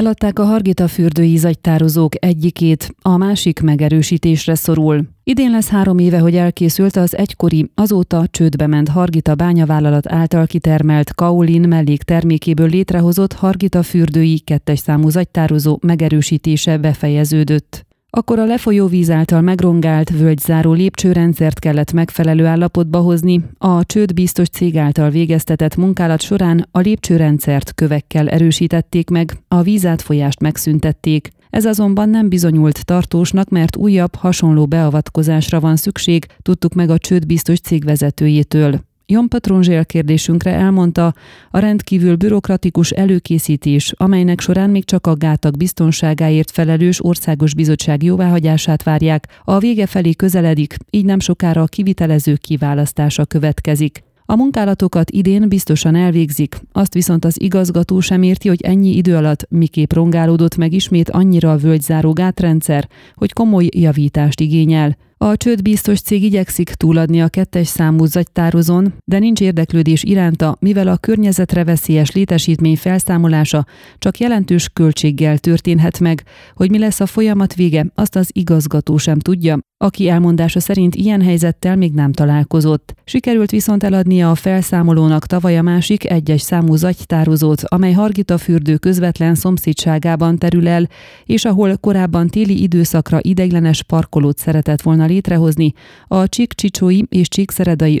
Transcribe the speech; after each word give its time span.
Eladták 0.00 0.38
a 0.38 0.44
Hargita 0.44 0.88
fürdői 0.88 1.36
zagytározók 1.36 2.24
egyikét, 2.24 2.94
a 3.02 3.16
másik 3.16 3.60
megerősítésre 3.60 4.54
szorul. 4.54 5.04
Idén 5.24 5.50
lesz 5.50 5.68
három 5.68 5.98
éve, 5.98 6.18
hogy 6.18 6.36
elkészült 6.36 6.96
az 6.96 7.16
egykori, 7.16 7.70
azóta 7.74 8.26
csődbe 8.30 8.66
ment 8.66 8.88
Hargita 8.88 9.34
bányavállalat 9.34 10.12
által 10.12 10.46
kitermelt 10.46 11.14
kaolin 11.14 11.68
melléktermékéből 11.68 12.68
létrehozott 12.68 13.32
Hargita 13.32 13.82
fürdői 13.82 14.38
kettes 14.38 14.78
számú 14.78 15.08
zagytározó 15.08 15.78
megerősítése 15.80 16.78
befejeződött. 16.78 17.86
Akkor 18.12 18.38
a 18.38 18.44
lefolyó 18.44 18.86
víz 18.86 19.10
által 19.10 19.40
megrongált, 19.40 20.10
völgyzáró 20.10 20.72
lépcsőrendszert 20.72 21.58
kellett 21.58 21.92
megfelelő 21.92 22.46
állapotba 22.46 22.98
hozni. 22.98 23.42
A 23.58 23.84
csőd 23.84 24.14
biztos 24.14 24.48
cég 24.48 24.76
által 24.76 25.10
végeztetett 25.10 25.76
munkálat 25.76 26.20
során 26.20 26.68
a 26.70 26.78
lépcsőrendszert 26.78 27.74
kövekkel 27.74 28.28
erősítették 28.28 29.10
meg, 29.10 29.38
a 29.48 29.62
vízátfolyást 29.62 30.40
megszüntették. 30.40 31.30
Ez 31.50 31.64
azonban 31.64 32.08
nem 32.08 32.28
bizonyult 32.28 32.84
tartósnak, 32.84 33.48
mert 33.48 33.76
újabb, 33.76 34.14
hasonló 34.14 34.66
beavatkozásra 34.66 35.60
van 35.60 35.76
szükség, 35.76 36.26
tudtuk 36.42 36.74
meg 36.74 36.90
a 36.90 36.98
csőd 36.98 37.26
biztos 37.26 37.60
cég 37.60 37.84
vezetőjétől. 37.84 38.80
Jon 39.10 39.28
Patronzsél 39.28 39.84
kérdésünkre 39.84 40.50
elmondta, 40.50 41.14
a 41.50 41.58
rendkívül 41.58 42.16
bürokratikus 42.16 42.90
előkészítés, 42.90 43.92
amelynek 43.96 44.40
során 44.40 44.70
még 44.70 44.84
csak 44.84 45.06
a 45.06 45.16
gátak 45.16 45.56
biztonságáért 45.56 46.50
felelős 46.50 47.04
országos 47.04 47.54
bizottság 47.54 48.02
jóváhagyását 48.02 48.82
várják, 48.82 49.26
a 49.44 49.58
vége 49.58 49.86
felé 49.86 50.12
közeledik, 50.12 50.76
így 50.90 51.04
nem 51.04 51.20
sokára 51.20 51.62
a 51.62 51.66
kivitelezők 51.66 52.40
kiválasztása 52.40 53.24
következik. 53.24 54.02
A 54.24 54.36
munkálatokat 54.36 55.10
idén 55.10 55.48
biztosan 55.48 55.94
elvégzik, 55.94 56.60
azt 56.72 56.94
viszont 56.94 57.24
az 57.24 57.40
igazgató 57.40 58.00
sem 58.00 58.22
érti, 58.22 58.48
hogy 58.48 58.60
ennyi 58.62 58.96
idő 58.96 59.16
alatt 59.16 59.46
miképp 59.48 59.92
rongálódott 59.92 60.56
meg 60.56 60.72
ismét 60.72 61.10
annyira 61.10 61.52
a 61.52 61.56
völgyzáró 61.56 62.12
gátrendszer, 62.12 62.88
hogy 63.14 63.32
komoly 63.32 63.66
javítást 63.70 64.40
igényel. 64.40 64.96
A 65.24 65.36
csőd 65.36 65.62
biztos 65.62 66.00
cég 66.00 66.22
igyekszik 66.22 66.68
túladni 66.68 67.22
a 67.22 67.28
kettes 67.28 67.66
számú 67.66 68.04
zagytározón, 68.04 68.94
de 69.04 69.18
nincs 69.18 69.40
érdeklődés 69.40 70.02
iránta, 70.02 70.56
mivel 70.60 70.88
a 70.88 70.96
környezetre 70.96 71.64
veszélyes 71.64 72.10
létesítmény 72.10 72.76
felszámolása 72.76 73.66
csak 73.98 74.18
jelentős 74.18 74.68
költséggel 74.68 75.38
történhet 75.38 75.98
meg. 75.98 76.22
Hogy 76.54 76.70
mi 76.70 76.78
lesz 76.78 77.00
a 77.00 77.06
folyamat 77.06 77.54
vége, 77.54 77.86
azt 77.94 78.16
az 78.16 78.30
igazgató 78.32 78.96
sem 78.96 79.18
tudja, 79.18 79.58
aki 79.84 80.08
elmondása 80.08 80.60
szerint 80.60 80.94
ilyen 80.94 81.22
helyzettel 81.22 81.76
még 81.76 81.92
nem 81.92 82.12
találkozott. 82.12 82.94
Sikerült 83.04 83.50
viszont 83.50 83.84
eladnia 83.84 84.30
a 84.30 84.34
felszámolónak 84.34 85.26
tavaly 85.26 85.58
a 85.58 85.62
másik 85.62 86.10
egyes 86.10 86.40
számú 86.40 86.74
zagytározót, 86.74 87.62
amely 87.64 87.92
Hargita 87.92 88.38
fürdő 88.38 88.76
közvetlen 88.76 89.34
szomszédságában 89.34 90.38
terül 90.38 90.68
el, 90.68 90.88
és 91.24 91.44
ahol 91.44 91.76
korábban 91.76 92.28
téli 92.28 92.62
időszakra 92.62 93.18
ideiglenes 93.22 93.82
parkolót 93.82 94.38
szeretett 94.38 94.82
volna 94.82 95.06
létrehozni, 95.10 95.72
a 96.08 96.28
Csík-Csicsói 96.28 97.02
és 97.08 97.28
Csíkszeredai 97.28 98.00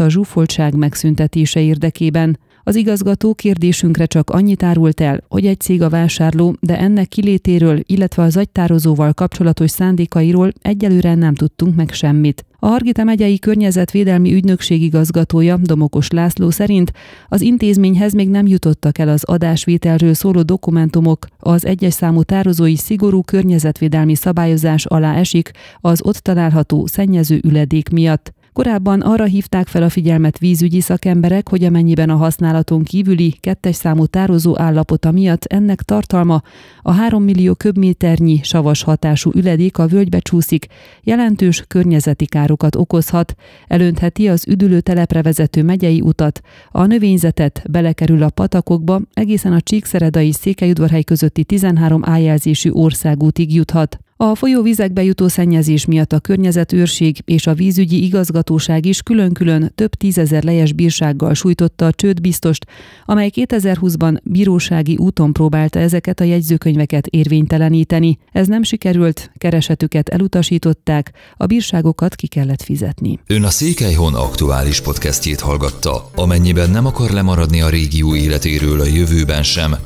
a 0.00 0.08
zsúfoltság 0.08 0.74
megszüntetése 0.74 1.60
érdekében. 1.60 2.38
Az 2.68 2.76
igazgató 2.76 3.34
kérdésünkre 3.34 4.06
csak 4.06 4.30
annyit 4.30 4.62
árult 4.62 5.00
el, 5.00 5.20
hogy 5.28 5.46
egy 5.46 5.60
cég 5.60 5.82
a 5.82 5.88
vásárló, 5.88 6.56
de 6.60 6.78
ennek 6.78 7.08
kilétéről, 7.08 7.80
illetve 7.82 8.22
az 8.22 8.36
agytározóval 8.36 9.12
kapcsolatos 9.12 9.70
szándékairól 9.70 10.52
egyelőre 10.62 11.14
nem 11.14 11.34
tudtunk 11.34 11.74
meg 11.74 11.92
semmit. 11.92 12.44
A 12.58 12.66
Hargita 12.66 13.04
megyei 13.04 13.38
környezetvédelmi 13.38 14.32
ügynökség 14.32 14.82
igazgatója 14.82 15.56
Domokos 15.56 16.10
László 16.10 16.50
szerint 16.50 16.92
az 17.28 17.40
intézményhez 17.40 18.12
még 18.12 18.28
nem 18.28 18.46
jutottak 18.46 18.98
el 18.98 19.08
az 19.08 19.24
adásvételről 19.24 20.14
szóló 20.14 20.42
dokumentumok, 20.42 21.26
az 21.38 21.66
egyes 21.66 21.94
számú 21.94 22.22
tározói 22.22 22.76
szigorú 22.76 23.22
környezetvédelmi 23.22 24.14
szabályozás 24.14 24.86
alá 24.86 25.14
esik 25.14 25.50
az 25.80 26.00
ott 26.02 26.16
található 26.18 26.86
szennyező 26.86 27.40
üledék 27.44 27.88
miatt. 27.88 28.34
Korábban 28.56 29.00
arra 29.00 29.24
hívták 29.24 29.66
fel 29.66 29.82
a 29.82 29.88
figyelmet 29.88 30.38
vízügyi 30.38 30.80
szakemberek, 30.80 31.48
hogy 31.48 31.64
amennyiben 31.64 32.10
a 32.10 32.16
használaton 32.16 32.82
kívüli 32.82 33.36
kettes 33.40 33.76
számú 33.76 34.06
tározó 34.06 34.58
állapota 34.58 35.10
miatt 35.10 35.44
ennek 35.44 35.82
tartalma 35.82 36.42
a 36.82 36.92
3 36.92 37.22
millió 37.22 37.54
köbméternyi 37.54 38.40
savas 38.42 38.82
hatású 38.82 39.30
üledék 39.34 39.78
a 39.78 39.86
völgybe 39.86 40.18
csúszik, 40.18 40.66
jelentős 41.02 41.64
környezeti 41.68 42.26
károkat 42.26 42.76
okozhat, 42.76 43.34
elöntheti 43.66 44.28
az 44.28 44.48
üdülő 44.48 44.80
telepre 44.80 45.22
vezető 45.22 45.62
megyei 45.62 46.00
utat, 46.00 46.40
a 46.70 46.86
növényzetet 46.86 47.62
belekerül 47.70 48.22
a 48.22 48.30
patakokba, 48.30 49.00
egészen 49.12 49.52
a 49.52 49.60
Csíkszeredai 49.60 50.32
Székelyudvarhely 50.32 51.02
közötti 51.02 51.44
13 51.44 52.02
ájelzésű 52.04 52.70
országútig 52.70 53.54
juthat. 53.54 53.98
A 54.18 54.34
folyóvizekbe 54.34 55.02
jutó 55.02 55.28
szennyezés 55.28 55.84
miatt 55.84 56.12
a 56.12 56.18
környezetőrség 56.18 57.16
és 57.24 57.46
a 57.46 57.54
vízügyi 57.54 58.04
igazgatóság 58.04 58.86
is 58.86 59.02
külön-külön 59.02 59.72
több 59.74 59.94
tízezer 59.94 60.42
lejes 60.42 60.72
bírsággal 60.72 61.34
sújtotta 61.34 61.86
a 61.86 61.92
csődbiztost, 61.92 62.66
amely 63.04 63.30
2020-ban 63.34 64.18
bírósági 64.22 64.96
úton 64.96 65.32
próbálta 65.32 65.78
ezeket 65.78 66.20
a 66.20 66.24
jegyzőkönyveket 66.24 67.06
érvényteleníteni. 67.06 68.18
Ez 68.32 68.46
nem 68.46 68.62
sikerült, 68.62 69.30
keresetüket 69.38 70.08
elutasították, 70.08 71.12
a 71.36 71.46
bírságokat 71.46 72.14
ki 72.14 72.26
kellett 72.26 72.62
fizetni. 72.62 73.18
Ön 73.26 73.44
a 73.44 73.50
Székelyhon 73.50 74.14
aktuális 74.14 74.80
podcastjét 74.80 75.40
hallgatta. 75.40 76.10
Amennyiben 76.14 76.70
nem 76.70 76.86
akar 76.86 77.10
lemaradni 77.10 77.60
a 77.60 77.68
régió 77.68 78.14
életéről 78.14 78.80
a 78.80 78.86
jövőben 78.86 79.42
sem, 79.42 79.74